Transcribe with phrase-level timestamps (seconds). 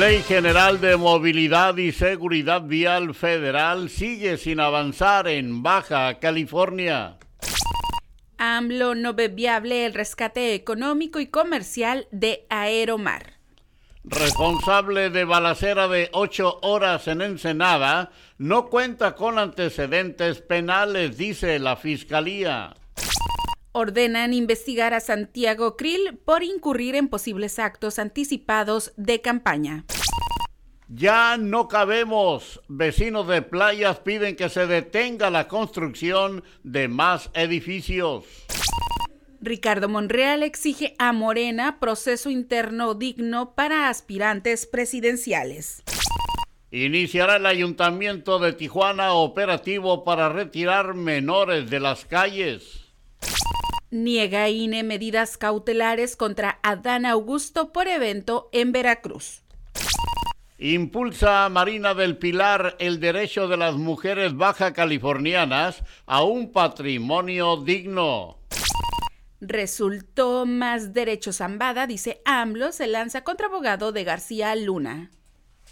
[0.00, 7.16] Ley General de Movilidad y Seguridad Vial Federal sigue sin avanzar en Baja California.
[8.36, 13.38] AMLO no ve viable el rescate económico y comercial de Aeromar.
[14.04, 21.76] Responsable de balacera de ocho horas en Ensenada, no cuenta con antecedentes penales, dice la
[21.76, 22.74] Fiscalía
[23.76, 29.84] ordenan investigar a Santiago Krill por incurrir en posibles actos anticipados de campaña.
[30.88, 32.62] Ya no cabemos.
[32.68, 38.24] Vecinos de playas piden que se detenga la construcción de más edificios.
[39.42, 45.82] Ricardo Monreal exige a Morena proceso interno digno para aspirantes presidenciales.
[46.70, 52.86] Iniciará el ayuntamiento de Tijuana operativo para retirar menores de las calles.
[53.90, 59.42] Niega INE medidas cautelares contra Adán Augusto por evento en Veracruz.
[60.58, 68.38] Impulsa Marina del Pilar el derecho de las mujeres baja californianas a un patrimonio digno.
[69.40, 75.10] Resultó más derecho zambada, dice AMLO, se lanza contra abogado de García Luna.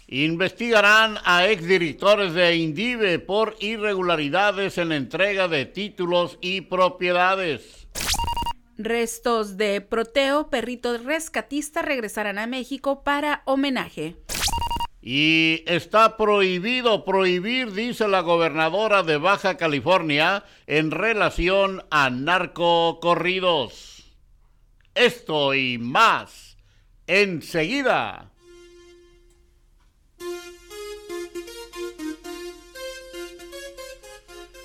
[0.07, 7.84] Investigarán a exdirectores de Indive por irregularidades en entrega de títulos y propiedades.
[8.77, 14.17] Restos de Proteo, perrito rescatista, regresarán a México para homenaje.
[15.01, 24.11] Y está prohibido prohibir, dice la gobernadora de Baja California, en relación a narcocorridos.
[24.95, 26.57] Esto y más,
[27.07, 28.31] enseguida.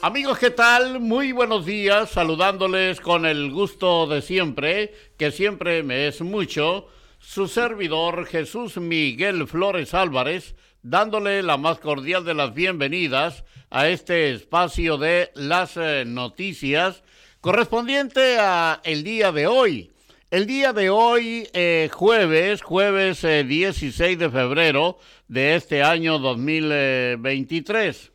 [0.03, 0.99] Amigos, ¿qué tal?
[0.99, 6.87] Muy buenos días, saludándoles con el gusto de siempre, que siempre me es mucho,
[7.19, 14.33] su servidor Jesús Miguel Flores Álvarez, dándole la más cordial de las bienvenidas a este
[14.33, 17.03] espacio de las eh, noticias
[17.43, 19.91] correspondiente a el día de hoy.
[20.31, 24.97] El día de hoy, eh, jueves, jueves 16 eh, de febrero
[25.29, 28.10] de este año 2023.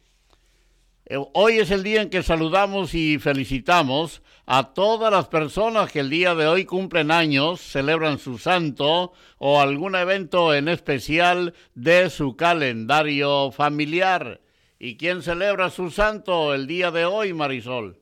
[1.08, 6.00] Eh, hoy es el día en que saludamos y felicitamos a todas las personas que
[6.00, 12.10] el día de hoy cumplen años, celebran su santo o algún evento en especial de
[12.10, 14.42] su calendario familiar.
[14.80, 18.00] ¿Y quién celebra su santo el día de hoy, Marisol?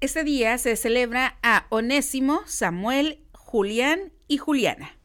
[0.00, 4.96] Este día se celebra a Onésimo, Samuel, Julián y Juliana.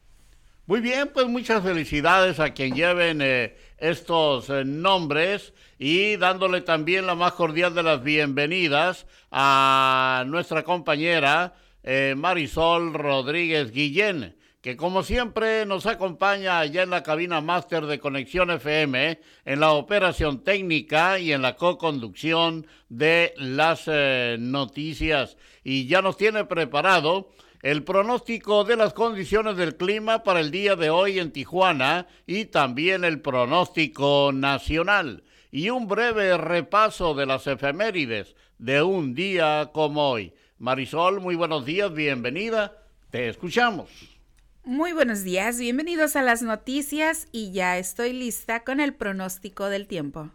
[0.66, 7.04] Muy bien, pues muchas felicidades a quien lleven eh, estos eh, nombres y dándole también
[7.04, 15.02] la más cordial de las bienvenidas a nuestra compañera eh, Marisol Rodríguez Guillén, que como
[15.02, 21.18] siempre nos acompaña allá en la cabina máster de Conexión FM, en la operación técnica
[21.18, 23.88] y en la co-conducción de las
[24.38, 25.36] noticias.
[25.64, 27.32] Y ya nos tiene preparado
[27.62, 32.46] el pronóstico de las condiciones del clima para el día de hoy en Tijuana y
[32.46, 35.22] también el pronóstico nacional
[35.52, 40.34] y un breve repaso de las efemérides de un día como hoy.
[40.58, 43.90] Marisol, muy buenos días, bienvenida, te escuchamos.
[44.64, 49.86] Muy buenos días, bienvenidos a las noticias y ya estoy lista con el pronóstico del
[49.86, 50.30] tiempo.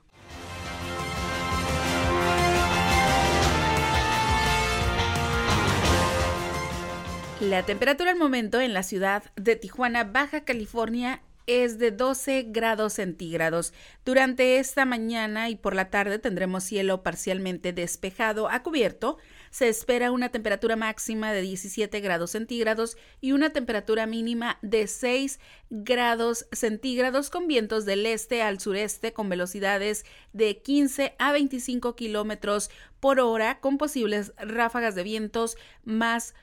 [7.39, 12.93] La temperatura al momento en la ciudad de Tijuana, Baja California, es de 12 grados
[12.93, 13.73] centígrados.
[14.03, 19.17] Durante esta mañana y por la tarde tendremos cielo parcialmente despejado a cubierto.
[19.51, 25.39] Se espera una temperatura máxima de 17 grados centígrados y una temperatura mínima de 6
[25.69, 32.71] grados centígrados con vientos del este al sureste con velocidades de 15 a 25 kilómetros
[32.99, 35.55] por hora con posibles ráfagas de vientos
[35.85, 36.33] más.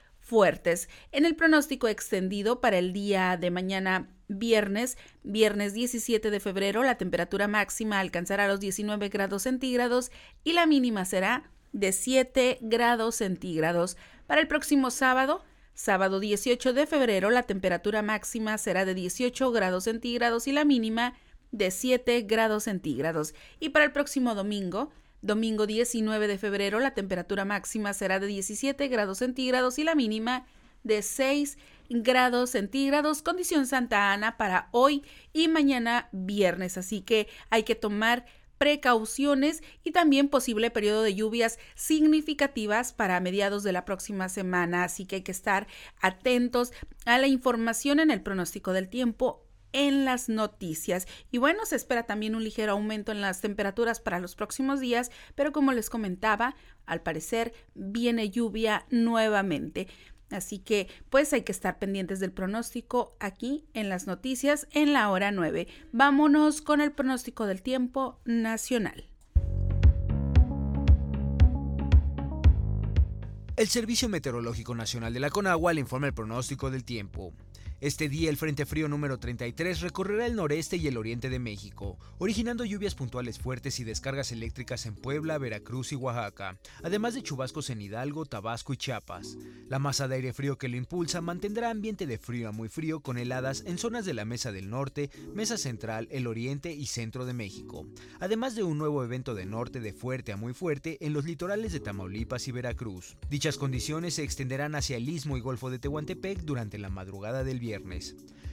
[1.12, 6.96] En el pronóstico extendido para el día de mañana viernes, viernes 17 de febrero, la
[6.96, 10.10] temperatura máxima alcanzará los 19 grados centígrados
[10.42, 13.96] y la mínima será de 7 grados centígrados.
[14.26, 15.44] Para el próximo sábado,
[15.74, 21.14] sábado 18 de febrero, la temperatura máxima será de 18 grados centígrados y la mínima
[21.52, 23.34] de 7 grados centígrados.
[23.60, 24.90] Y para el próximo domingo,
[25.24, 30.46] domingo 19 de febrero, la temperatura máxima será de 17 grados centígrados y la mínima
[30.82, 31.56] de 6
[31.88, 36.76] grados centígrados, condición Santa Ana para hoy y mañana viernes.
[36.76, 38.26] Así que hay que tomar
[38.58, 44.84] precauciones y también posible periodo de lluvias significativas para mediados de la próxima semana.
[44.84, 45.66] Así que hay que estar
[46.00, 46.72] atentos
[47.06, 49.43] a la información en el pronóstico del tiempo
[49.74, 51.06] en las noticias.
[51.30, 55.10] Y bueno, se espera también un ligero aumento en las temperaturas para los próximos días,
[55.34, 56.56] pero como les comentaba,
[56.86, 59.88] al parecer viene lluvia nuevamente.
[60.30, 65.10] Así que pues hay que estar pendientes del pronóstico aquí en las noticias en la
[65.10, 65.68] hora 9.
[65.92, 69.10] Vámonos con el pronóstico del tiempo nacional.
[73.56, 77.32] El Servicio Meteorológico Nacional de la Conagua le informa el pronóstico del tiempo.
[77.84, 81.98] Este día el Frente Frío número 33 recorrerá el noreste y el oriente de México,
[82.16, 87.68] originando lluvias puntuales fuertes y descargas eléctricas en Puebla, Veracruz y Oaxaca, además de chubascos
[87.68, 89.36] en Hidalgo, Tabasco y Chiapas.
[89.68, 93.00] La masa de aire frío que lo impulsa mantendrá ambiente de frío a muy frío
[93.00, 97.26] con heladas en zonas de la Mesa del Norte, Mesa Central, el Oriente y Centro
[97.26, 97.86] de México,
[98.18, 101.74] además de un nuevo evento de norte de fuerte a muy fuerte en los litorales
[101.74, 103.18] de Tamaulipas y Veracruz.
[103.28, 107.60] Dichas condiciones se extenderán hacia el istmo y Golfo de Tehuantepec durante la madrugada del
[107.60, 107.73] viernes.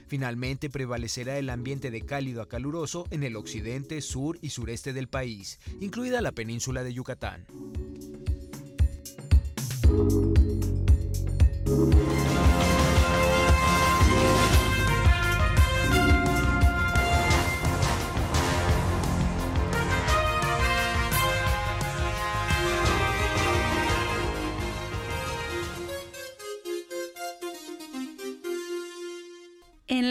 [0.06, 5.08] Finalmente prevalecerá el ambiente de cálido a caluroso en el occidente, sur y sureste del
[5.08, 7.46] país, incluida la península de Yucatán.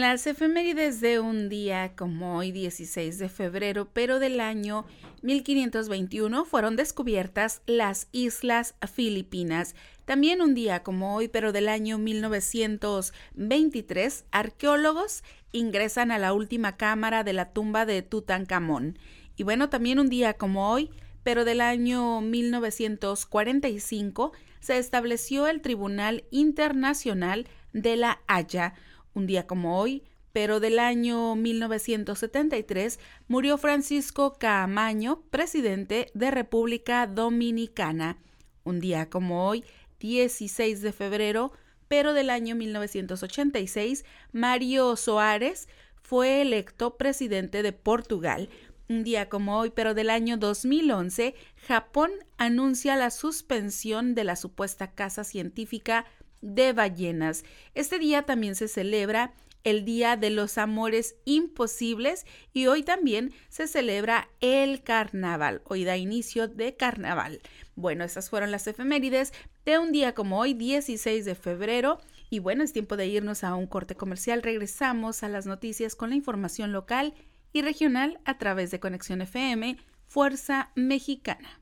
[0.02, 4.84] Las efemérides de un día como hoy 16 de febrero, pero del año
[5.22, 9.76] 1521, fueron descubiertas las Islas Filipinas.
[10.04, 15.22] También un día como hoy, pero del año 1923, arqueólogos
[15.52, 18.98] ingresan a la última cámara de la tumba de Tutankamón.
[19.36, 20.90] Y bueno, también un día como hoy,
[21.22, 28.74] pero del año 1945, se estableció el Tribunal Internacional de la Haya
[29.14, 32.98] un día como hoy, pero del año 1973,
[33.28, 38.18] murió Francisco Caamaño, presidente de República Dominicana.
[38.64, 39.64] Un día como hoy,
[40.00, 41.52] 16 de febrero,
[41.88, 45.68] pero del año 1986, Mario Soares
[46.00, 48.48] fue electo presidente de Portugal.
[48.88, 51.34] Un día como hoy, pero del año 2011,
[51.66, 56.06] Japón anuncia la suspensión de la supuesta casa científica
[56.42, 57.44] de ballenas.
[57.74, 59.32] Este día también se celebra
[59.64, 65.62] el Día de los Amores Imposibles y hoy también se celebra el carnaval.
[65.64, 67.40] Hoy da inicio de carnaval.
[67.74, 69.32] Bueno, estas fueron las efemérides
[69.64, 71.98] de un día como hoy, 16 de febrero.
[72.28, 74.42] Y bueno, es tiempo de irnos a un corte comercial.
[74.42, 77.14] Regresamos a las noticias con la información local
[77.52, 81.61] y regional a través de Conexión FM, Fuerza Mexicana.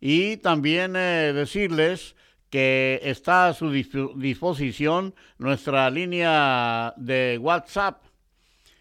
[0.00, 2.16] Y también eh, decirles
[2.50, 8.04] que está a su disp- disposición nuestra línea de WhatsApp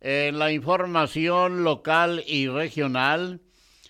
[0.00, 3.40] En la información local y regional,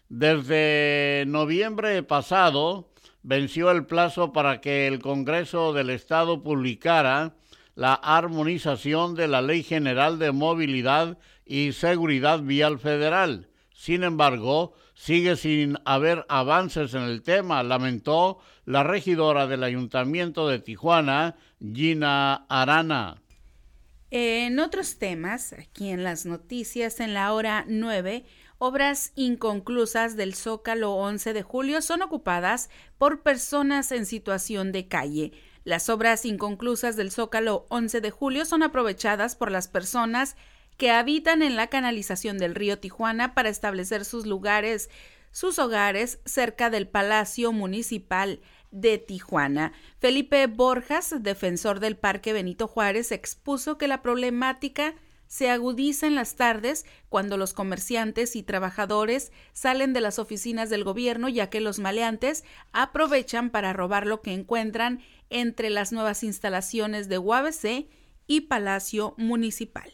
[0.08, 2.90] desde noviembre pasado
[3.23, 7.34] venció el plazo para que el Congreso del Estado publicara
[7.75, 13.49] la armonización de la Ley General de Movilidad y Seguridad Vial Federal.
[13.73, 20.61] Sin embargo, sigue sin haber avances en el tema, lamentó la regidora del Ayuntamiento de
[20.61, 23.20] Tijuana, Gina Arana.
[24.11, 28.25] En otros temas, aquí en las noticias, en la hora 9,
[28.58, 35.32] obras inconclusas del Zócalo 11 de julio son ocupadas por personas en situación de calle.
[35.64, 40.37] Las obras inconclusas del Zócalo 11 de julio son aprovechadas por las personas
[40.76, 44.90] que habitan en la canalización del río Tijuana para establecer sus lugares,
[45.30, 49.73] sus hogares cerca del Palacio Municipal de Tijuana.
[49.99, 54.94] Felipe Borjas, defensor del Parque Benito Juárez, expuso que la problemática
[55.26, 60.85] se agudiza en las tardes cuando los comerciantes y trabajadores salen de las oficinas del
[60.85, 65.00] gobierno ya que los maleantes aprovechan para robar lo que encuentran
[65.31, 67.88] entre las nuevas instalaciones de UABC
[68.26, 69.93] y Palacio Municipal.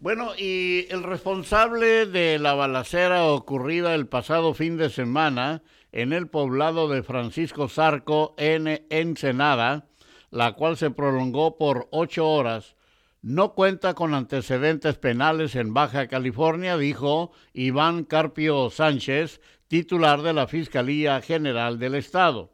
[0.00, 6.28] Bueno, y el responsable de la balacera ocurrida el pasado fin de semana en el
[6.28, 9.88] poblado de Francisco Zarco en Ensenada,
[10.30, 12.76] la cual se prolongó por ocho horas,
[13.22, 20.46] no cuenta con antecedentes penales en Baja California, dijo Iván Carpio Sánchez, titular de la
[20.46, 22.52] Fiscalía General del Estado.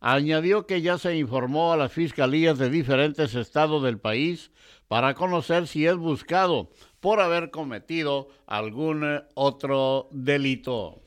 [0.00, 4.50] Añadió que ya se informó a las fiscalías de diferentes estados del país
[4.88, 6.70] para conocer si es buscado
[7.00, 11.05] por haber cometido algún eh, otro delito.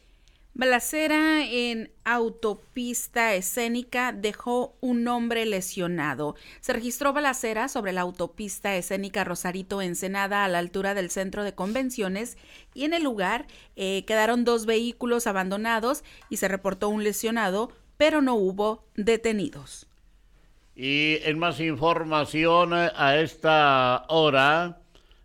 [0.54, 6.36] Balacera en autopista escénica dejó un hombre lesionado.
[6.60, 11.54] Se registró balacera sobre la autopista escénica Rosarito Ensenada a la altura del centro de
[11.54, 12.38] convenciones
[12.74, 18.22] y en el lugar eh, quedaron dos vehículos abandonados y se reportó un lesionado, pero
[18.22, 19.88] no hubo detenidos.
[20.76, 24.80] Y en más información eh, a esta hora,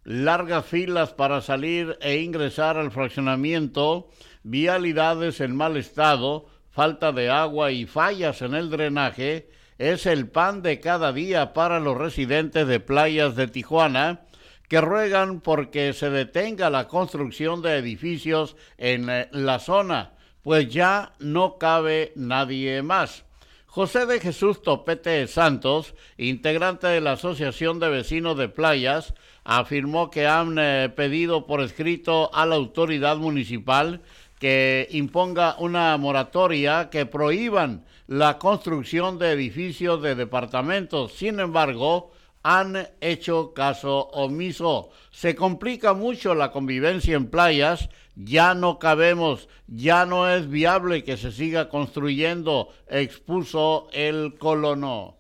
[0.05, 4.11] largas filas para salir e ingresar al fraccionamiento,
[4.45, 9.49] vialidades en mal estado, falta de agua y fallas en el drenaje
[9.79, 14.21] es el pan de cada día para los residentes de playas de Tijuana
[14.69, 21.13] que ruegan porque se detenga la construcción de edificios en eh, la zona, pues ya
[21.19, 23.25] no cabe nadie más.
[23.67, 30.29] José de Jesús Topete Santos, integrante de la Asociación de Vecinos de Playas, afirmó que
[30.29, 34.01] han eh, pedido por escrito a la autoridad municipal
[34.39, 41.13] que imponga una moratoria que prohíban la construcción de edificios de departamentos.
[41.15, 42.13] Sin embargo,
[42.43, 44.91] han hecho caso omiso.
[45.11, 51.17] Se complica mucho la convivencia en playas, ya no cabemos, ya no es viable que
[51.17, 55.17] se siga construyendo, expuso el colono.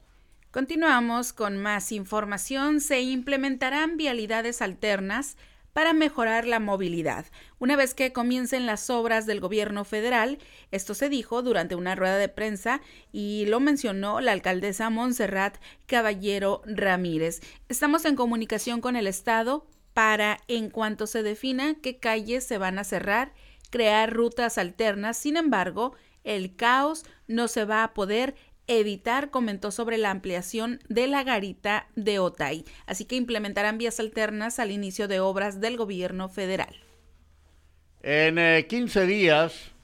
[0.51, 2.81] Continuamos con más información.
[2.81, 5.37] Se implementarán vialidades alternas
[5.75, 7.27] para mejorar la movilidad.
[7.59, 10.39] Una vez que comiencen las obras del gobierno federal,
[10.71, 12.81] esto se dijo durante una rueda de prensa
[13.13, 17.41] y lo mencionó la alcaldesa Montserrat Caballero Ramírez.
[17.69, 22.79] Estamos en comunicación con el Estado para, en cuanto se defina qué calles se van
[22.79, 23.35] a cerrar,
[23.71, 25.17] crear rutas alternas.
[25.17, 31.07] Sin embargo, el caos no se va a poder evitar, comentó sobre la ampliación de
[31.07, 32.65] la garita de Otay.
[32.87, 36.75] Así que implementarán vías alternas al inicio de obras del gobierno federal.
[38.03, 39.75] En 15 eh, días,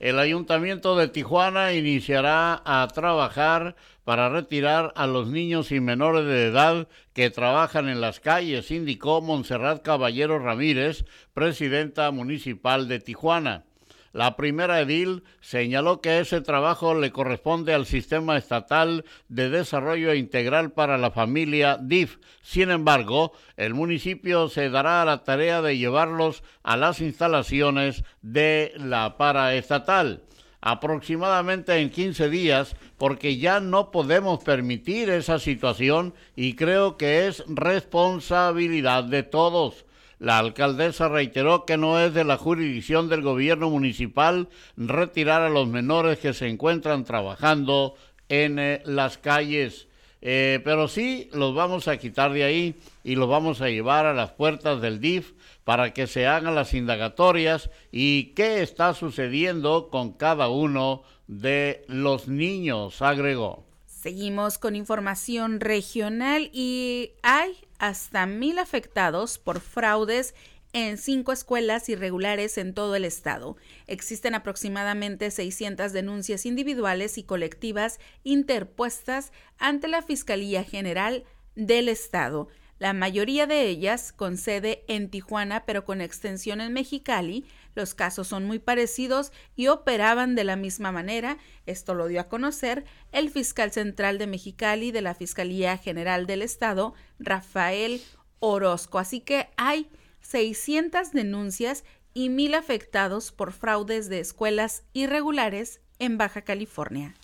[0.00, 6.46] el ayuntamiento de Tijuana iniciará a trabajar para retirar a los niños y menores de
[6.46, 11.04] edad que trabajan en las calles, indicó Montserrat Caballero Ramírez,
[11.34, 13.64] presidenta municipal de Tijuana.
[14.12, 20.72] La primera edil señaló que ese trabajo le corresponde al Sistema Estatal de Desarrollo Integral
[20.72, 22.18] para la Familia DIF.
[22.42, 28.72] Sin embargo, el municipio se dará a la tarea de llevarlos a las instalaciones de
[28.76, 30.24] la paraestatal
[30.60, 37.44] aproximadamente en 15 días porque ya no podemos permitir esa situación y creo que es
[37.48, 39.86] responsabilidad de todos.
[40.20, 45.66] La alcaldesa reiteró que no es de la jurisdicción del gobierno municipal retirar a los
[45.66, 47.94] menores que se encuentran trabajando
[48.28, 49.88] en eh, las calles.
[50.20, 54.12] Eh, pero sí los vamos a quitar de ahí y los vamos a llevar a
[54.12, 55.32] las puertas del DIF
[55.64, 62.28] para que se hagan las indagatorias y qué está sucediendo con cada uno de los
[62.28, 63.64] niños, agregó.
[63.86, 70.34] Seguimos con información regional y hay hasta mil afectados por fraudes
[70.72, 73.56] en cinco escuelas irregulares en todo el estado.
[73.88, 81.24] Existen aproximadamente 600 denuncias individuales y colectivas interpuestas ante la Fiscalía General
[81.56, 82.48] del Estado.
[82.80, 87.44] La mayoría de ellas con sede en Tijuana, pero con extensión en Mexicali.
[87.74, 91.36] Los casos son muy parecidos y operaban de la misma manera.
[91.66, 96.40] Esto lo dio a conocer el fiscal central de Mexicali de la Fiscalía General del
[96.40, 98.00] Estado, Rafael
[98.38, 98.98] Orozco.
[98.98, 99.86] Así que hay
[100.22, 107.14] 600 denuncias y mil afectados por fraudes de escuelas irregulares en Baja California.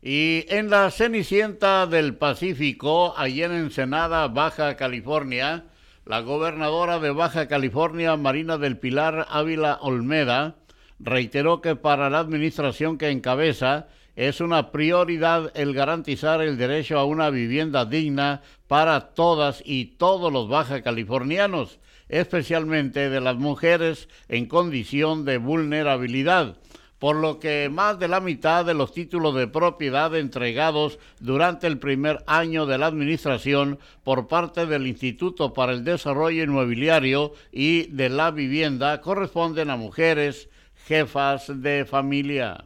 [0.00, 5.64] Y en la Cenicienta del Pacífico, allí en Ensenada, Baja California,
[6.06, 10.54] la gobernadora de Baja California, Marina del Pilar Ávila Olmeda,
[11.00, 17.04] reiteró que para la administración que encabeza es una prioridad el garantizar el derecho a
[17.04, 24.46] una vivienda digna para todas y todos los baja californianos, especialmente de las mujeres en
[24.46, 26.56] condición de vulnerabilidad
[26.98, 31.78] por lo que más de la mitad de los títulos de propiedad entregados durante el
[31.78, 38.08] primer año de la administración por parte del Instituto para el Desarrollo Inmobiliario y de
[38.08, 40.48] la Vivienda corresponden a mujeres
[40.86, 42.64] jefas de familia.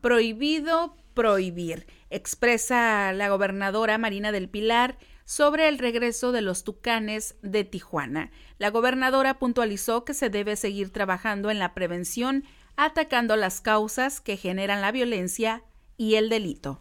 [0.00, 7.64] Prohibido prohibir, expresa la gobernadora Marina del Pilar sobre el regreso de los tucanes de
[7.64, 8.30] Tijuana.
[8.58, 12.44] La gobernadora puntualizó que se debe seguir trabajando en la prevención
[12.78, 15.64] atacando las causas que generan la violencia
[15.96, 16.80] y el delito.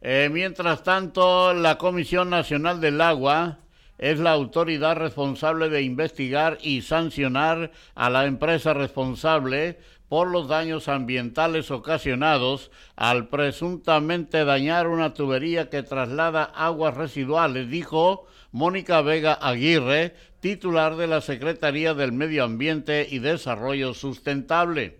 [0.00, 3.58] Eh, mientras tanto, la Comisión Nacional del Agua
[3.98, 9.78] es la autoridad responsable de investigar y sancionar a la empresa responsable
[10.08, 18.26] por los daños ambientales ocasionados al presuntamente dañar una tubería que traslada aguas residuales, dijo
[18.50, 20.14] Mónica Vega Aguirre,
[20.46, 24.96] titular de la Secretaría del Medio Ambiente y Desarrollo Sustentable.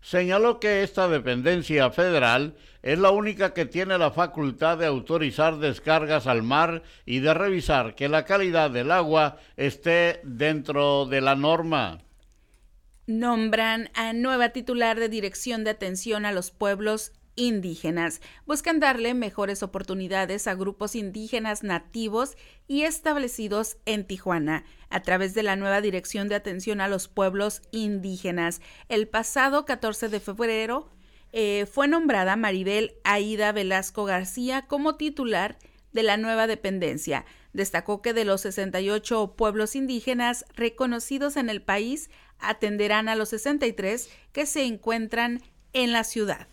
[0.00, 6.26] Señaló que esta dependencia federal es la única que tiene la facultad de autorizar descargas
[6.26, 11.98] al mar y de revisar que la calidad del agua esté dentro de la norma.
[13.06, 18.22] Nombran a nueva titular de Dirección de Atención a los Pueblos indígenas.
[18.46, 25.42] Buscan darle mejores oportunidades a grupos indígenas nativos y establecidos en Tijuana a través de
[25.42, 28.60] la nueva Dirección de Atención a los Pueblos Indígenas.
[28.88, 30.90] El pasado 14 de febrero
[31.32, 35.58] eh, fue nombrada Maribel Aida Velasco García como titular
[35.92, 37.24] de la nueva dependencia.
[37.52, 44.10] Destacó que de los 68 pueblos indígenas reconocidos en el país, atenderán a los 63
[44.32, 46.48] que se encuentran en la ciudad.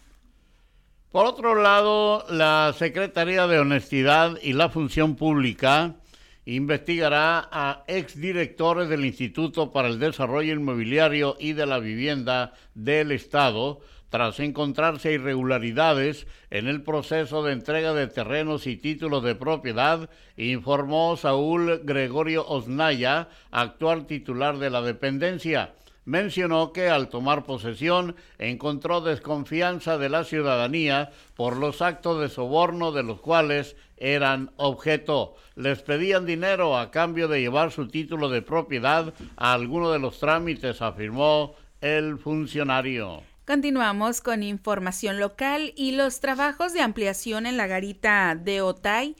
[1.12, 5.98] Por otro lado, la Secretaría de Honestidad y la Función Pública
[6.46, 13.80] investigará a exdirectores del Instituto para el Desarrollo Inmobiliario y de la Vivienda del Estado
[14.14, 21.18] tras encontrarse irregularidades en el proceso de entrega de terrenos y títulos de propiedad, informó
[21.18, 25.74] Saúl Gregorio Osnaya, actual titular de la dependencia.
[26.06, 32.92] Mencionó que al tomar posesión encontró desconfianza de la ciudadanía por los actos de soborno
[32.92, 35.36] de los cuales eran objeto.
[35.56, 40.20] Les pedían dinero a cambio de llevar su título de propiedad a alguno de los
[40.20, 43.24] trámites, afirmó el funcionario.
[43.46, 49.16] Continuamos con información local y los trabajos de ampliación en la garita de Otay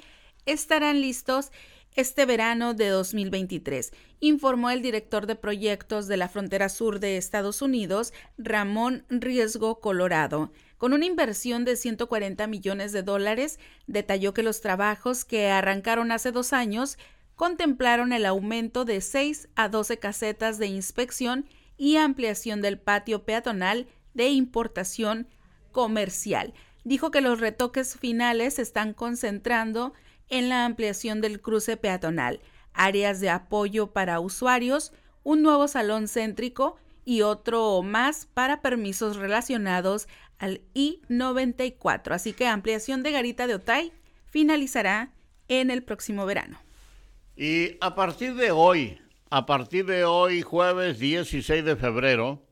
[0.46, 1.52] estarán listos
[1.96, 7.62] este verano de 2023, informó el director de proyectos de la frontera sur de Estados
[7.62, 10.52] Unidos, Ramón Riesgo Colorado.
[10.78, 16.32] Con una inversión de 140 millones de dólares, detalló que los trabajos que arrancaron hace
[16.32, 16.98] dos años
[17.36, 21.46] contemplaron el aumento de 6 a 12 casetas de inspección
[21.78, 25.28] y ampliación del patio peatonal de importación
[25.72, 26.54] comercial.
[26.84, 29.94] Dijo que los retoques finales se están concentrando
[30.30, 32.40] en la ampliación del cruce peatonal,
[32.74, 40.08] áreas de apoyo para usuarios, un nuevo salón céntrico y otro más para permisos relacionados
[40.40, 42.12] al I-94.
[42.12, 43.92] Así que ampliación de Garita de Otay
[44.26, 45.12] finalizará
[45.48, 46.58] en el próximo verano.
[47.36, 52.44] Y a partir de hoy, a partir de hoy, jueves 16 de febrero,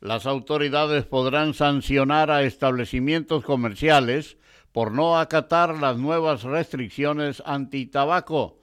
[0.00, 4.38] las autoridades podrán sancionar a establecimientos comerciales
[4.72, 8.60] por no acatar las nuevas restricciones anti-tabaco.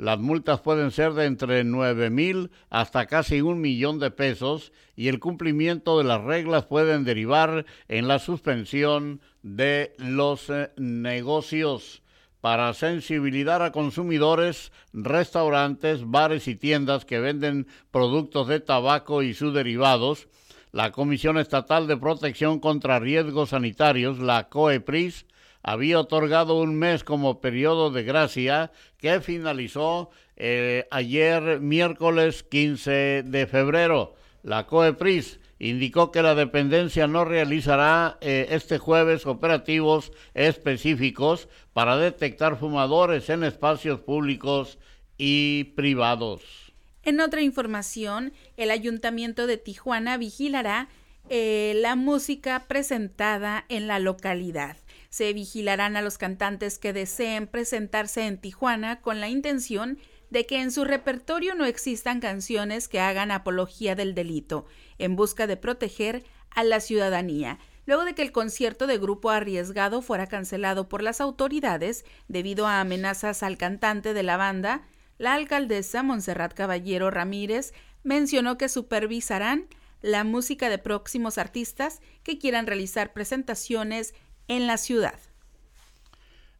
[0.00, 5.08] Las multas pueden ser de entre 9 mil hasta casi un millón de pesos y
[5.08, 12.02] el cumplimiento de las reglas pueden derivar en la suspensión de los eh, negocios.
[12.40, 19.52] Para sensibilizar a consumidores, restaurantes, bares y tiendas que venden productos de tabaco y sus
[19.52, 20.28] derivados,
[20.72, 25.26] la Comisión Estatal de Protección contra Riesgos Sanitarios, la COEPRIS,
[25.62, 33.46] había otorgado un mes como periodo de gracia que finalizó eh, ayer miércoles 15 de
[33.46, 34.14] febrero.
[34.42, 42.58] La COEPRIS indicó que la dependencia no realizará eh, este jueves operativos específicos para detectar
[42.58, 44.78] fumadores en espacios públicos
[45.18, 46.72] y privados.
[47.02, 50.88] En otra información, el Ayuntamiento de Tijuana vigilará
[51.28, 54.76] eh, la música presentada en la localidad.
[55.10, 59.98] Se vigilarán a los cantantes que deseen presentarse en Tijuana con la intención
[60.30, 64.66] de que en su repertorio no existan canciones que hagan apología del delito,
[64.98, 67.58] en busca de proteger a la ciudadanía.
[67.86, 72.80] Luego de que el concierto de grupo arriesgado fuera cancelado por las autoridades debido a
[72.80, 74.86] amenazas al cantante de la banda,
[75.18, 77.72] la alcaldesa Montserrat Caballero Ramírez
[78.04, 79.66] mencionó que supervisarán
[80.02, 84.14] la música de próximos artistas que quieran realizar presentaciones
[84.50, 85.14] en la ciudad.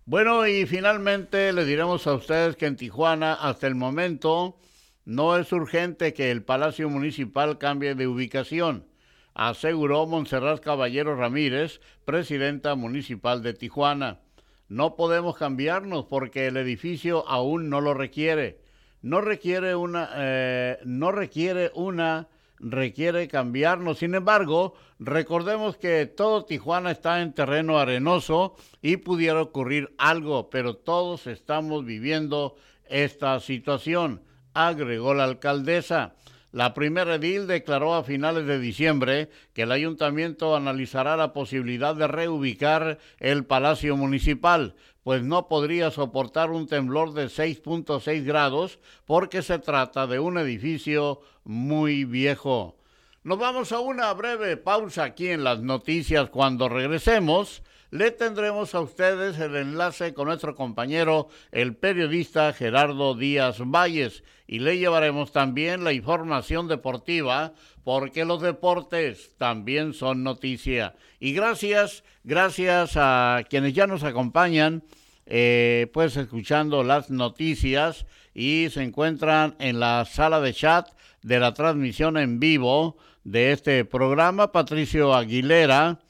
[0.07, 4.57] Bueno, y finalmente le diremos a ustedes que en Tijuana hasta el momento
[5.05, 8.87] no es urgente que el Palacio Municipal cambie de ubicación,
[9.35, 14.21] aseguró Montserrat Caballero Ramírez, presidenta municipal de Tijuana.
[14.69, 18.61] No podemos cambiarnos porque el edificio aún no lo requiere.
[19.03, 22.29] No requiere una, eh, no requiere una,
[22.61, 23.99] requiere cambiarnos.
[23.99, 30.77] Sin embargo, recordemos que todo Tijuana está en terreno arenoso y pudiera ocurrir algo, pero
[30.77, 36.15] todos estamos viviendo esta situación, agregó la alcaldesa.
[36.53, 42.09] La primera edil declaró a finales de diciembre que el ayuntamiento analizará la posibilidad de
[42.09, 49.61] reubicar el Palacio Municipal, pues no podría soportar un temblor de 6.6 grados porque se
[49.61, 52.77] trata de un edificio muy viejo.
[53.23, 56.31] Nos vamos a una breve pausa aquí en las noticias.
[56.31, 63.59] Cuando regresemos, le tendremos a ustedes el enlace con nuestro compañero, el periodista Gerardo Díaz
[63.61, 67.53] Valles, y le llevaremos también la información deportiva,
[67.85, 70.95] porque los deportes también son noticia.
[71.19, 74.85] Y gracias, gracias a quienes ya nos acompañan,
[75.27, 80.89] eh, pues escuchando las noticias y se encuentran en la sala de chat
[81.23, 86.01] de la transmisión en vivo de este programa, Patricio Aguilera,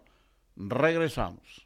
[0.56, 1.66] Regresamos.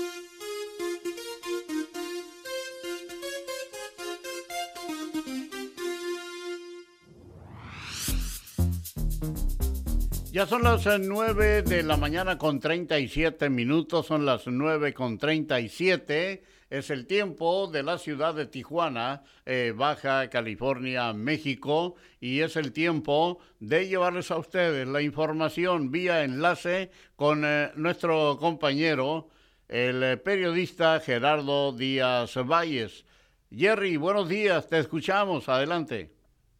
[10.31, 15.17] Ya son las 9 eh, de la mañana con 37 minutos, son las 9 con
[15.17, 22.55] 37 es el tiempo de la ciudad de Tijuana, eh, Baja California, México, y es
[22.55, 29.27] el tiempo de llevarles a ustedes la información vía enlace con eh, nuestro compañero,
[29.67, 33.05] el periodista Gerardo Díaz Valles.
[33.53, 36.09] Jerry, buenos días, te escuchamos, adelante.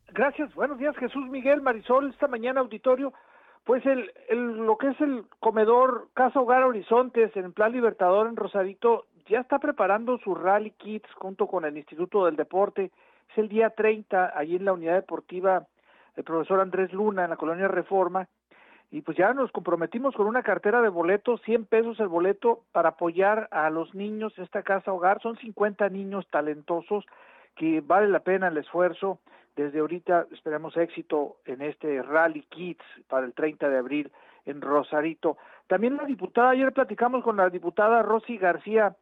[0.10, 3.14] Gracias, buenos días Jesús Miguel Marisol, esta mañana auditorio.
[3.64, 8.36] Pues el, el, lo que es el comedor Casa Hogar Horizontes en Plan Libertador en
[8.36, 12.92] Rosarito ya está preparando su Rally Kids junto con el Instituto del Deporte.
[13.32, 15.68] Es el día 30, allí en la unidad deportiva
[16.16, 18.28] el profesor Andrés Luna, en la colonia Reforma.
[18.92, 22.90] Y pues ya nos comprometimos con una cartera de boletos, 100 pesos el boleto para
[22.90, 25.22] apoyar a los niños esta casa hogar.
[25.22, 27.06] Son 50 niños talentosos
[27.56, 29.20] que vale la pena el esfuerzo.
[29.56, 34.12] Desde ahorita esperamos éxito en este Rally Kids para el 30 de abril
[34.46, 35.38] en Rosarito.
[35.68, 38.96] También la diputada, ayer platicamos con la diputada Rosy García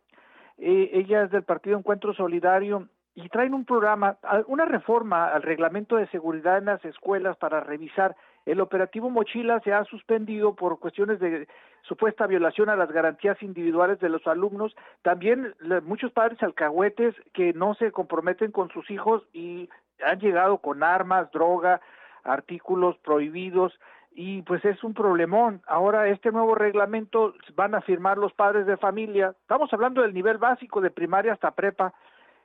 [0.59, 5.95] eh, ella es del Partido Encuentro Solidario y traen un programa, una reforma al reglamento
[5.95, 8.15] de seguridad en las escuelas para revisar.
[8.45, 11.47] El operativo Mochila se ha suspendido por cuestiones de
[11.81, 14.75] supuesta violación a las garantías individuales de los alumnos.
[15.01, 19.69] También muchos padres alcahuetes que no se comprometen con sus hijos y
[20.05, 21.81] han llegado con armas, droga,
[22.23, 23.77] artículos prohibidos
[24.11, 25.61] y pues es un problemón.
[25.67, 30.37] Ahora este nuevo reglamento van a firmar los padres de familia, estamos hablando del nivel
[30.37, 31.93] básico de primaria hasta prepa,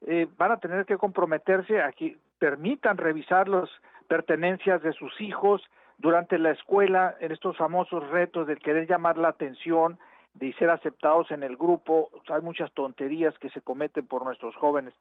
[0.06, 3.70] eh, van a tener que comprometerse a que permitan revisar las
[4.06, 5.62] pertenencias de sus hijos
[5.98, 9.98] durante la escuela en estos famosos retos de querer llamar la atención,
[10.34, 14.92] de ser aceptados en el grupo, hay muchas tonterías que se cometen por nuestros jóvenes.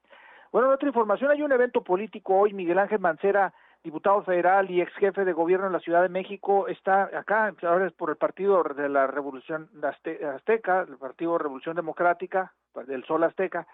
[0.53, 3.51] Bueno, otra información, hay un evento político hoy, Miguel Ángel Mancera
[3.83, 7.87] diputado federal y ex jefe de gobierno en la Ciudad de México, está acá, ahora
[7.87, 12.53] es por el Partido de la Revolución Azteca, el Partido Revolución Democrática,
[12.85, 13.65] del Sol Azteca,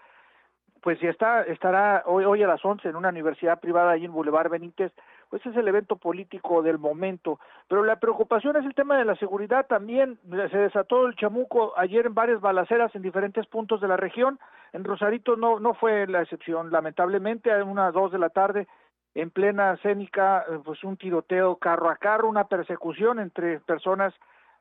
[0.80, 4.12] pues ya está, estará hoy, hoy a las 11 en una universidad privada ahí en
[4.12, 4.90] Boulevard Benítez,
[5.30, 7.38] pues es el evento político del momento,
[7.68, 10.18] pero la preocupación es el tema de la seguridad también,
[10.50, 14.40] se desató el chamuco ayer en varias balaceras en diferentes puntos de la región,
[14.72, 18.66] en Rosarito no, no fue la excepción, lamentablemente a unas dos de la tarde
[19.14, 24.12] en plena escénica, pues un tiroteo carro a carro, una persecución entre personas,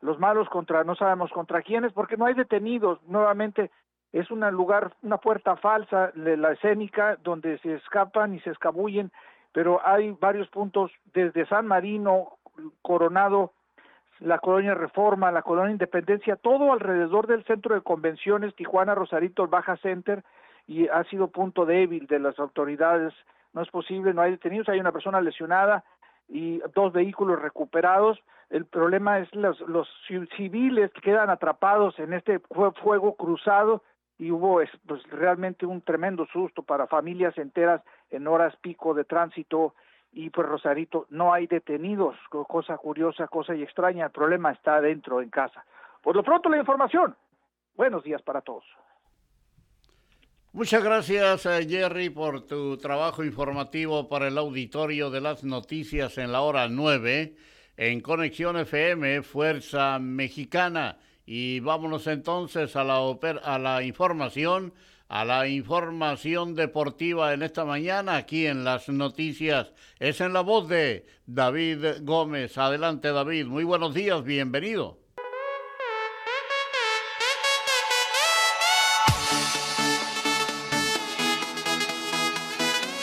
[0.01, 3.71] los malos contra, no sabemos contra quiénes, porque no hay detenidos, nuevamente
[4.11, 9.11] es un lugar, una puerta falsa de la escénica donde se escapan y se escabullen,
[9.51, 12.37] pero hay varios puntos desde San Marino,
[12.81, 13.53] Coronado,
[14.19, 19.77] la colonia Reforma, la colonia Independencia, todo alrededor del centro de convenciones Tijuana, Rosarito, Baja
[19.77, 20.23] Center,
[20.67, 23.13] y ha sido punto débil de las autoridades
[23.53, 25.83] no es posible, no hay detenidos, hay una persona lesionada
[26.27, 28.19] y dos vehículos recuperados.
[28.49, 29.87] El problema es los, los
[30.35, 33.83] civiles que quedan atrapados en este fuego cruzado
[34.19, 39.73] y hubo pues, realmente un tremendo susto para familias enteras en horas pico de tránsito
[40.11, 45.21] y pues Rosarito no hay detenidos, cosa curiosa, cosa y extraña, el problema está dentro
[45.21, 45.63] en casa.
[46.01, 47.15] Por lo pronto la información.
[47.75, 48.65] Buenos días para todos.
[50.51, 56.31] Muchas gracias, eh, Jerry, por tu trabajo informativo para el auditorio de las noticias en
[56.31, 57.35] la hora 9
[57.77, 60.97] en Conexión FM, Fuerza Mexicana.
[61.31, 62.97] Y vámonos entonces a la,
[63.43, 64.73] a la información,
[65.09, 69.71] a la información deportiva en esta mañana, aquí en las noticias.
[69.99, 72.57] Es en la voz de David Gómez.
[72.57, 73.45] Adelante, David.
[73.45, 74.97] Muy buenos días, bienvenido.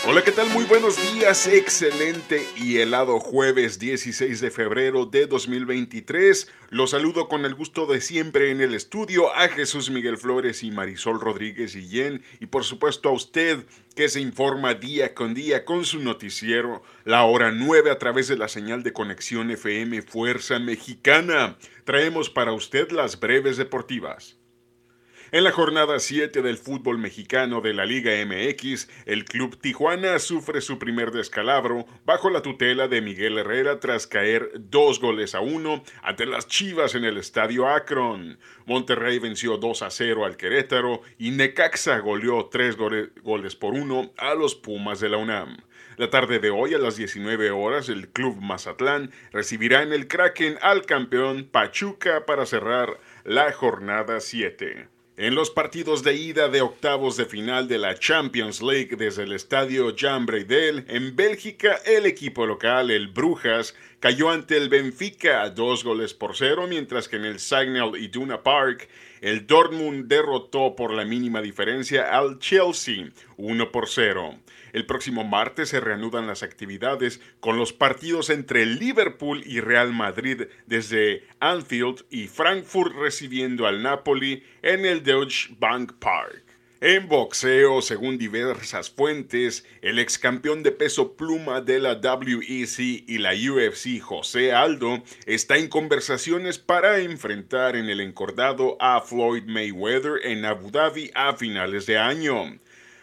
[0.08, 0.48] Hola, ¿qué tal?
[0.50, 1.48] Muy buenos días.
[1.48, 6.48] Excelente y helado jueves 16 de febrero de 2023.
[6.70, 10.70] Los saludo con el gusto de siempre en el estudio a Jesús Miguel Flores y
[10.70, 13.66] Marisol Rodríguez Guillén y por supuesto a usted
[13.96, 18.38] que se informa día con día con su noticiero La Hora 9 a través de
[18.38, 21.58] la señal de conexión FM Fuerza Mexicana.
[21.84, 24.36] Traemos para usted las breves deportivas.
[25.36, 30.62] En la jornada 7 del fútbol mexicano de la Liga MX, el Club Tijuana sufre
[30.62, 35.84] su primer descalabro bajo la tutela de Miguel Herrera tras caer dos goles a uno
[36.02, 38.38] ante las Chivas en el Estadio Akron.
[38.64, 42.74] Monterrey venció 2 a 0 al Querétaro y Necaxa goleó 3
[43.22, 45.58] goles por uno a los Pumas de la UNAM.
[45.98, 50.56] La tarde de hoy a las 19 horas el Club Mazatlán recibirá en el Kraken
[50.62, 54.95] al campeón Pachuca para cerrar la jornada 7.
[55.18, 59.32] En los partidos de ida de octavos de final de la Champions League desde el
[59.32, 65.48] estadio Jean Breidel en Bélgica, el equipo local, el Brujas, cayó ante el Benfica a
[65.48, 68.90] dos goles por cero, mientras que en el Signal Iduna Park,
[69.22, 74.38] el Dortmund derrotó por la mínima diferencia al Chelsea, 1 por 0.
[74.76, 80.42] El próximo martes se reanudan las actividades con los partidos entre Liverpool y Real Madrid
[80.66, 86.44] desde Anfield y Frankfurt recibiendo al Napoli en el Deutsche Bank Park.
[86.82, 93.16] En boxeo, según diversas fuentes, el ex campeón de peso pluma de la WEC y
[93.16, 100.20] la UFC, José Aldo, está en conversaciones para enfrentar en el encordado a Floyd Mayweather
[100.22, 102.58] en Abu Dhabi a finales de año.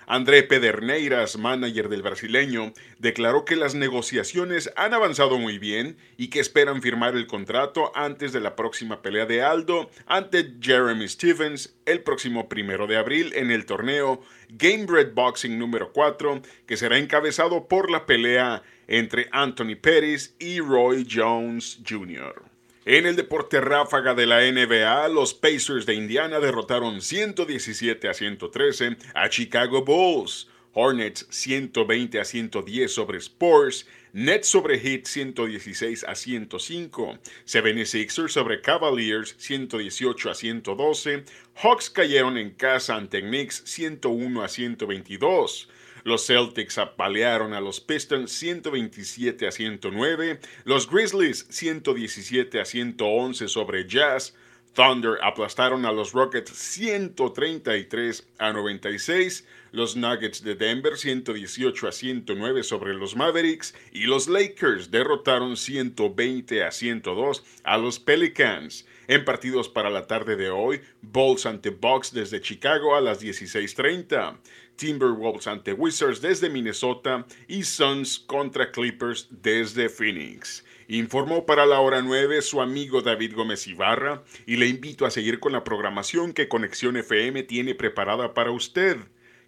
[0.08, 6.39] André Pederneiras, manager del brasileño, declaró que las negociaciones han avanzado muy bien y que
[6.39, 12.02] esperan firmar el contrato antes de la próxima pelea de Aldo ante Jeremy Stevens el
[12.02, 17.89] próximo primero de abril en el torneo Gamebred Boxing número 4, que será encabezado por
[17.89, 22.53] la pelea entre Anthony Pettis y Roy Jones Jr.
[22.86, 28.98] En el deporte ráfaga de la NBA, los Pacers de Indiana derrotaron 117 a 113
[29.13, 30.50] a Chicago Bulls.
[30.74, 39.36] Hornets 120 a 110 sobre Spurs, Nets sobre Heat 116 a 105, 76ers sobre Cavaliers
[39.38, 41.24] 118 a 112,
[41.62, 45.69] Hawks cayeron en casa ante Knicks 101 a 122.
[46.04, 53.88] Los Celtics apalearon a los Pistons 127 a 109, los Grizzlies 117 a 111 sobre
[53.88, 54.34] Jazz,
[54.74, 62.63] Thunder aplastaron a los Rockets 133 a 96, los Nuggets de Denver 118 a 109
[62.63, 68.86] sobre los Mavericks y los Lakers derrotaron 120 a 102 a los Pelicans.
[69.08, 74.39] En partidos para la tarde de hoy, Bulls ante Bucks desde Chicago a las 16:30.
[74.76, 80.64] Timberwolves ante Wizards desde Minnesota y Suns contra Clippers desde Phoenix.
[80.88, 85.40] Informó para la hora 9 su amigo David Gómez Ibarra y le invito a seguir
[85.40, 88.98] con la programación que Conexión FM tiene preparada para usted.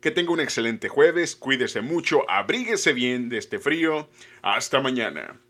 [0.02, 4.10] Que tenga un excelente jueves, cuídese mucho, abríguese bien de este frío.
[4.42, 5.42] Hasta mañana.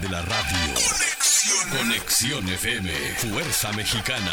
[0.00, 0.74] De la radio.
[1.76, 2.48] Conexión.
[2.48, 2.90] FM.
[3.16, 4.32] Fuerza Mexicana.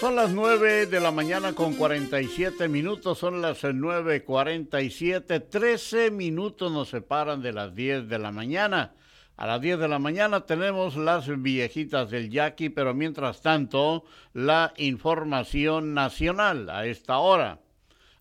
[0.00, 6.90] Son las 9 de la mañana con 47 minutos, son las 9.47, 13 minutos nos
[6.90, 8.92] separan de las 10 de la mañana.
[9.36, 14.72] A las 10 de la mañana tenemos las viejitas del Yaqui, pero mientras tanto, la
[14.76, 17.60] información nacional a esta hora.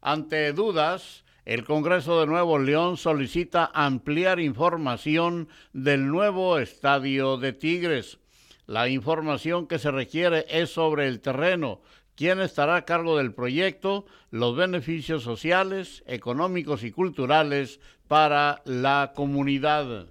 [0.01, 8.19] Ante dudas, el Congreso de Nuevo León solicita ampliar información del nuevo estadio de Tigres.
[8.67, 11.81] La información que se requiere es sobre el terreno,
[12.15, 20.07] quién estará a cargo del proyecto, los beneficios sociales, económicos y culturales para la comunidad.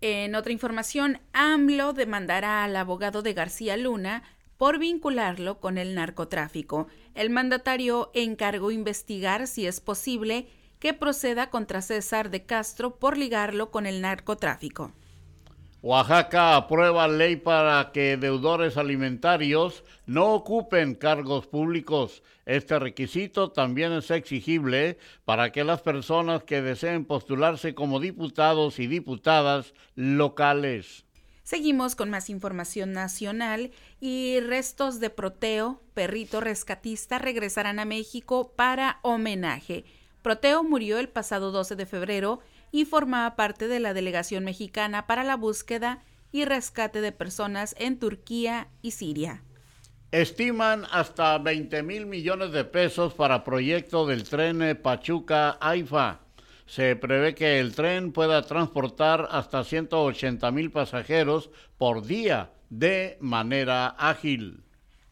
[0.00, 4.22] En otra información, AMLO demandará al abogado de García Luna
[4.58, 6.88] por vincularlo con el narcotráfico.
[7.14, 13.70] El mandatario encargó investigar si es posible que proceda contra César de Castro por ligarlo
[13.70, 14.92] con el narcotráfico.
[15.80, 22.24] Oaxaca aprueba ley para que deudores alimentarios no ocupen cargos públicos.
[22.46, 28.88] Este requisito también es exigible para que las personas que deseen postularse como diputados y
[28.88, 31.06] diputadas locales.
[31.48, 33.70] Seguimos con más información nacional
[34.02, 39.86] y restos de Proteo, perrito rescatista, regresarán a México para homenaje.
[40.20, 45.24] Proteo murió el pasado 12 de febrero y formaba parte de la delegación mexicana para
[45.24, 46.02] la búsqueda
[46.32, 49.42] y rescate de personas en Turquía y Siria.
[50.12, 56.27] Estiman hasta 20 mil millones de pesos para proyecto del tren Pachuca-AIFA
[56.68, 63.88] se prevé que el tren pueda transportar hasta 180 mil pasajeros por día de manera
[63.88, 64.62] ágil.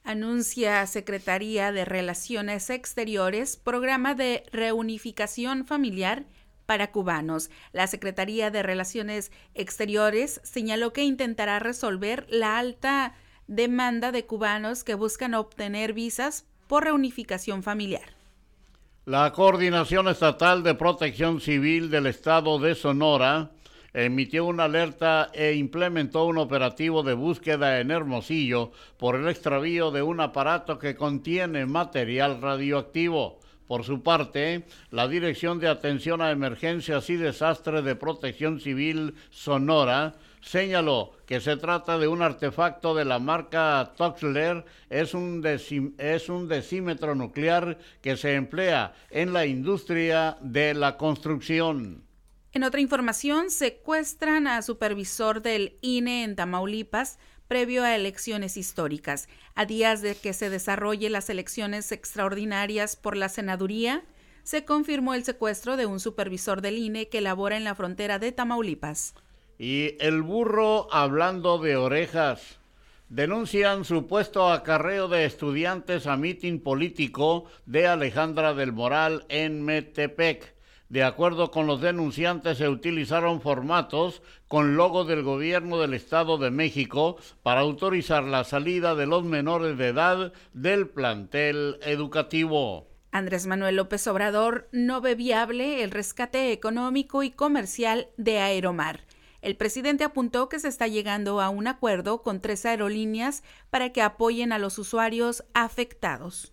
[0.05, 6.27] anuncia Secretaría de Relaciones Exteriores programa de reunificación familiar
[6.67, 7.51] para cubanos.
[7.73, 13.15] La Secretaría de Relaciones Exteriores señaló que intentará resolver la alta
[13.47, 18.16] demanda de cubanos que buscan obtener visas por reunificación familiar.
[19.09, 23.53] La Coordinación Estatal de Protección Civil del Estado de Sonora
[23.95, 30.03] emitió una alerta e implementó un operativo de búsqueda en Hermosillo por el extravío de
[30.03, 33.39] un aparato que contiene material radioactivo.
[33.67, 40.15] Por su parte, la Dirección de Atención a Emergencias y Desastres de Protección Civil Sonora
[40.41, 46.47] señaló que se trata de un artefacto de la marca Toxler, es un, es un
[46.47, 52.05] decímetro nuclear que se emplea en la industria de la construcción.
[52.53, 57.19] En otra información, secuestran a supervisor del INE en Tamaulipas
[57.49, 59.29] previo a elecciones históricas.
[59.55, 64.05] A días de que se desarrolle las elecciones extraordinarias por la senaduría,
[64.43, 68.33] se confirmó el secuestro de un supervisor del INE que labora en la frontera de
[68.33, 69.15] Tamaulipas.
[69.59, 72.59] Y el burro hablando de orejas.
[73.09, 80.56] Denuncian supuesto acarreo de estudiantes a mitin político de Alejandra del Moral en Metepec.
[80.89, 86.53] De acuerdo con los denunciantes, se utilizaron formatos con logo del gobierno del Estado de
[86.53, 92.87] México para autorizar la salida de los menores de edad del plantel educativo.
[93.11, 99.01] Andrés Manuel López Obrador no ve viable el rescate económico y comercial de Aeromar.
[99.43, 104.03] El presidente apuntó que se está llegando a un acuerdo con tres aerolíneas para que
[104.03, 106.53] apoyen a los usuarios afectados.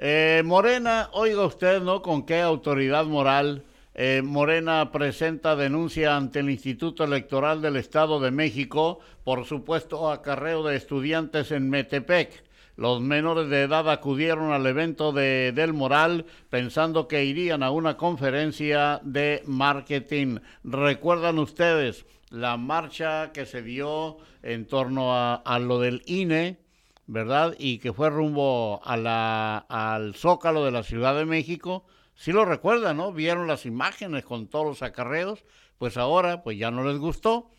[0.00, 2.02] Eh, Morena, oiga usted, ¿no?
[2.02, 8.30] ¿Con qué autoridad moral eh, Morena presenta denuncia ante el Instituto Electoral del Estado de
[8.30, 12.44] México por supuesto acarreo de estudiantes en Metepec?
[12.76, 17.96] Los menores de edad acudieron al evento de Del Moral pensando que irían a una
[17.96, 20.38] conferencia de marketing.
[20.62, 26.67] ¿Recuerdan ustedes la marcha que se dio en torno a, a lo del INE?
[27.08, 27.56] ¿Verdad?
[27.58, 31.84] Y que fue rumbo al Zócalo de la Ciudad de México.
[32.14, 33.12] Si lo recuerdan, ¿no?
[33.12, 35.44] Vieron las imágenes con todos los acarreos,
[35.78, 37.50] pues ahora pues ya no les gustó.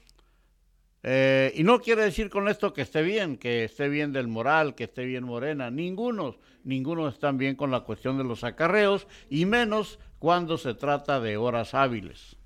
[1.02, 4.76] Eh, y no quiere decir con esto que esté bien, que esté bien del moral,
[4.76, 5.72] que esté bien Morena.
[5.72, 11.20] Ninguno, ninguno están bien con la cuestión de los acarreos y menos cuando se trata
[11.20, 12.39] de horas hábiles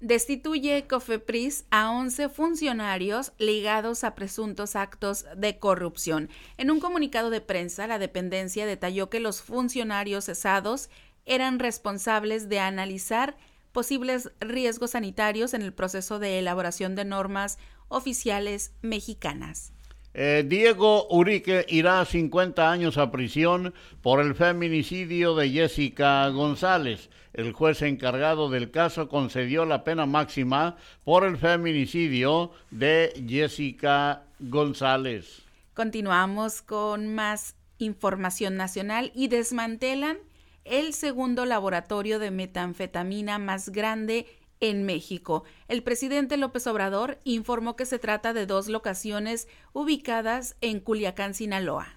[0.00, 6.28] destituye Cofepris a 11 funcionarios ligados a presuntos actos de corrupción.
[6.58, 10.90] En un comunicado de prensa, la dependencia detalló que los funcionarios cesados
[11.24, 13.36] eran responsables de analizar
[13.72, 19.72] posibles riesgos sanitarios en el proceso de elaboración de normas oficiales mexicanas.
[20.18, 27.10] Eh, Diego Urique irá 50 años a prisión por el feminicidio de Jessica González.
[27.34, 35.42] El juez encargado del caso concedió la pena máxima por el feminicidio de Jessica González.
[35.74, 40.16] Continuamos con más información nacional y desmantelan
[40.64, 44.24] el segundo laboratorio de metanfetamina más grande
[44.60, 45.44] en México.
[45.68, 51.88] El presidente López Obrador informó que se trata de dos locaciones ubicadas en Culiacán, Sinaloa.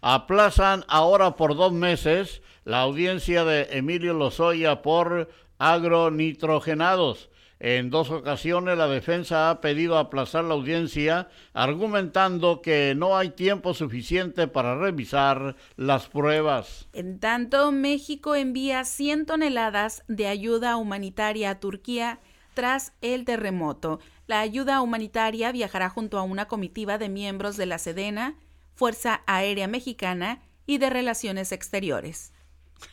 [0.00, 7.27] Aplazan ahora por dos meses la audiencia de Emilio Lozoya por agronitrogenados.
[7.60, 13.74] En dos ocasiones la defensa ha pedido aplazar la audiencia argumentando que no hay tiempo
[13.74, 16.88] suficiente para revisar las pruebas.
[16.92, 22.20] En tanto, México envía 100 toneladas de ayuda humanitaria a Turquía
[22.54, 23.98] tras el terremoto.
[24.28, 28.36] La ayuda humanitaria viajará junto a una comitiva de miembros de la Sedena,
[28.74, 32.32] Fuerza Aérea Mexicana y de Relaciones Exteriores.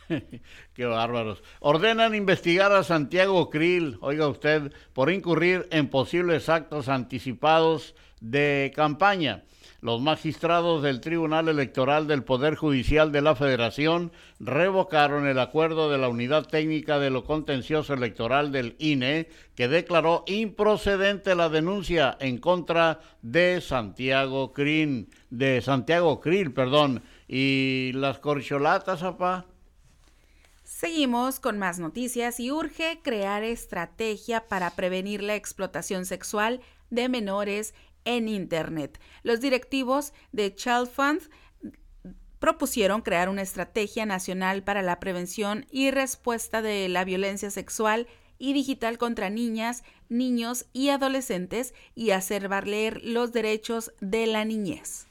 [0.74, 1.42] Qué bárbaros.
[1.60, 9.44] Ordenan investigar a Santiago Krill, oiga usted, por incurrir en posibles actos anticipados de campaña.
[9.82, 14.10] Los magistrados del Tribunal Electoral del Poder Judicial de la Federación
[14.40, 20.24] revocaron el acuerdo de la Unidad Técnica de lo Contencioso Electoral del INE que declaró
[20.26, 29.02] improcedente la denuncia en contra de Santiago Krill, de Santiago Krill, perdón, y las corcholatas,
[29.02, 29.46] apá.
[30.78, 36.60] Seguimos con más noticias y urge crear estrategia para prevenir la explotación sexual
[36.90, 37.72] de menores
[38.04, 39.00] en Internet.
[39.22, 41.22] Los directivos de Child Fund
[42.38, 48.06] propusieron crear una estrategia nacional para la prevención y respuesta de la violencia sexual
[48.36, 55.06] y digital contra niñas, niños y adolescentes y hacer valer los derechos de la niñez.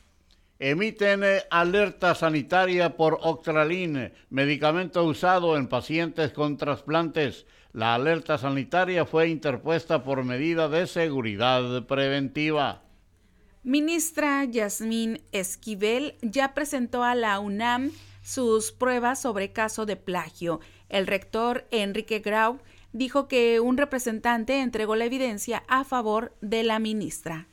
[0.57, 7.45] Emiten eh, alerta sanitaria por Octralin, medicamento usado en pacientes con trasplantes.
[7.73, 12.83] La alerta sanitaria fue interpuesta por medida de seguridad preventiva.
[13.63, 17.91] Ministra Yasmín Esquivel ya presentó a la UNAM
[18.21, 20.61] sus pruebas sobre caso de plagio.
[20.87, 22.59] El rector Enrique Grau
[22.93, 27.49] dijo que un representante entregó la evidencia a favor de la ministra.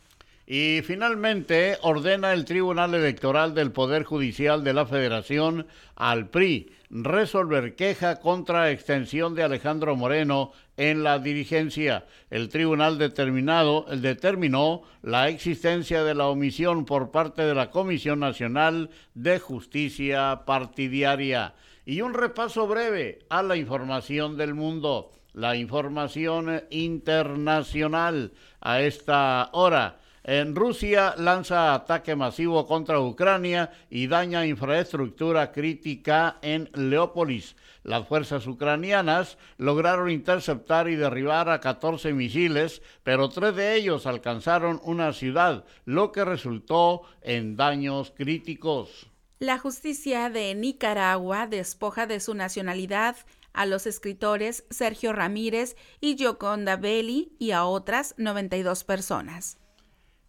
[0.55, 7.75] Y finalmente ordena el Tribunal Electoral del Poder Judicial de la Federación al PRI resolver
[7.75, 12.05] queja contra extensión de Alejandro Moreno en la dirigencia.
[12.29, 18.91] El tribunal determinado, determinó la existencia de la omisión por parte de la Comisión Nacional
[19.15, 21.55] de Justicia Partidaria.
[21.87, 30.02] Y un repaso breve a la información del mundo, la información internacional a esta hora.
[30.25, 37.57] En Rusia lanza ataque masivo contra Ucrania y daña infraestructura crítica en Leópolis.
[37.83, 44.81] Las fuerzas ucranianas lograron interceptar y derribar a 14 misiles, pero tres de ellos alcanzaron
[44.85, 49.09] una ciudad, lo que resultó en daños críticos.
[49.41, 53.17] La justicia de Nicaragua despoja de su nacionalidad
[53.53, 59.59] a los escritores Sergio Ramírez y Gioconda Belli y a otras 92 personas.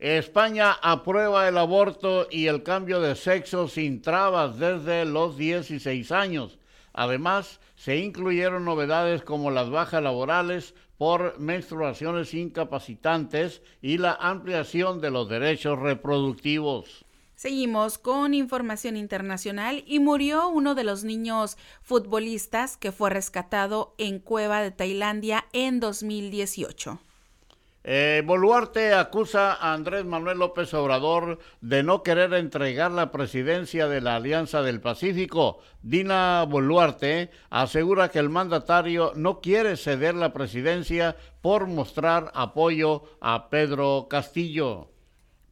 [0.06, 6.60] España aprueba el aborto y el cambio de sexo sin trabas desde los 16 años.
[6.92, 15.10] Además, se incluyeron novedades como las bajas laborales por menstruaciones incapacitantes y la ampliación de
[15.10, 17.06] los derechos reproductivos.
[17.36, 24.20] Seguimos con información internacional y murió uno de los niños futbolistas que fue rescatado en
[24.20, 27.00] Cueva de Tailandia en 2018.
[27.86, 34.00] Eh, Boluarte acusa a Andrés Manuel López Obrador de no querer entregar la presidencia de
[34.00, 35.60] la Alianza del Pacífico.
[35.82, 43.50] Dina Boluarte asegura que el mandatario no quiere ceder la presidencia por mostrar apoyo a
[43.50, 44.93] Pedro Castillo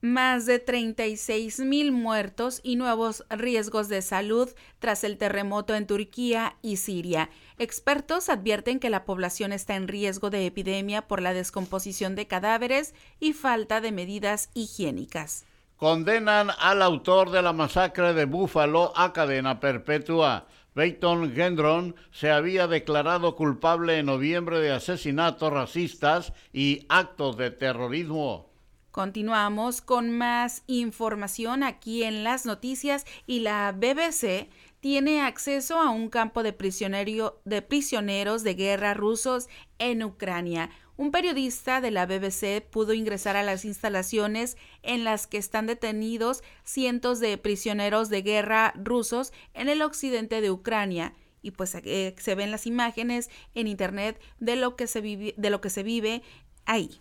[0.02, 4.50] más de 36 mil muertos y nuevos riesgos de salud
[4.80, 7.30] tras el terremoto en Turquía y Siria.
[7.60, 12.96] Expertos advierten que la población está en riesgo de epidemia por la descomposición de cadáveres
[13.20, 15.46] y falta de medidas higiénicas.
[15.78, 20.48] Condenan al autor de la masacre de Búfalo a cadena perpetua.
[20.74, 28.51] Peyton Gendron se había declarado culpable en noviembre de asesinatos racistas y actos de terrorismo.
[28.92, 34.50] Continuamos con más información aquí en las noticias y la BBC
[34.82, 39.48] tiene acceso a un campo de, prisioneros de guerra rusos
[39.80, 40.72] en Ucrania.
[40.98, 46.44] Un periodista de la BBC pudo ingresar a las instalaciones en las que están detenidos
[46.66, 52.36] cientos de prisioneros de guerra rusos en el occidente de Ucrania y pues eh, se
[52.36, 56.24] ven las imágenes en internet de lo que se vive, de lo que se vive
[56.66, 57.00] ahí.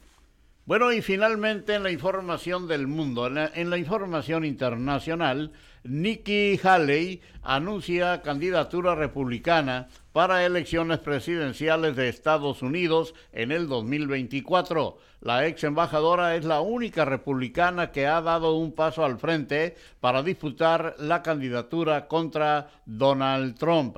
[0.70, 5.50] Bueno, y finalmente en la información del mundo, en la, información internacional,
[5.82, 14.96] Nikki Haley anuncia candidatura republicana para elecciones presidenciales de Estados Unidos en el 2024.
[15.22, 20.22] La ex embajadora es la única republicana que ha dado un paso al frente para
[20.22, 23.96] disputar la candidatura contra Donald Trump.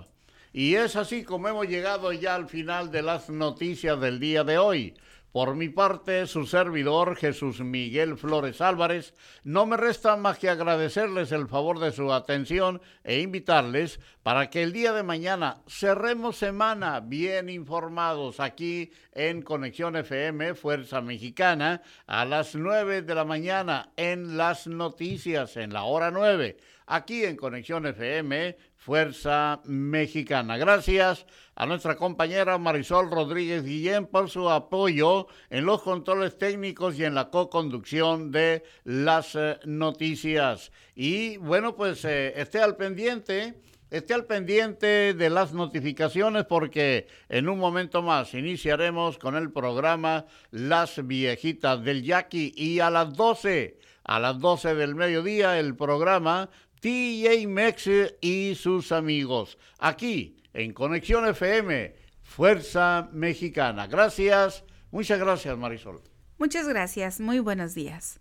[0.55, 4.57] Y es así como hemos llegado ya al final de las noticias del día de
[4.57, 4.95] hoy.
[5.33, 9.15] Por mi parte, su servidor Jesús Miguel Flores Álvarez,
[9.45, 14.63] no me resta más que agradecerles el favor de su atención e invitarles para que
[14.63, 22.25] el día de mañana cerremos semana bien informados aquí en Conexión FM Fuerza Mexicana a
[22.25, 26.57] las 9 de la mañana en las noticias en la hora 9
[26.87, 30.57] aquí en Conexión FM Fuerza Mexicana.
[30.57, 37.05] Gracias a nuestra compañera Marisol Rodríguez Guillén por su apoyo en los controles técnicos y
[37.05, 40.73] en la co-conducción de las noticias.
[40.95, 43.55] Y bueno, pues eh, esté al pendiente.
[43.93, 50.25] Esté al pendiente de las notificaciones porque en un momento más iniciaremos con el programa
[50.51, 56.49] Las Viejitas del Yaqui y a las 12, a las 12 del mediodía el programa
[56.81, 57.91] TJ Mex
[58.23, 63.89] y sus amigos, aquí en Conexión FM, Fuerza Mexicana.
[63.89, 66.01] Gracias, muchas gracias Marisol.
[66.39, 68.21] Muchas gracias, muy buenos días.